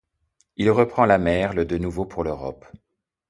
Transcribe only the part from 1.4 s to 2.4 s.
le de nouveau pour